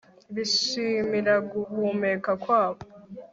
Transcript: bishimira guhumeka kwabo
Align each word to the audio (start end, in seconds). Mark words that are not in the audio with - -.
bishimira 0.35 1.33
guhumeka 1.51 2.31
kwabo 2.43 2.81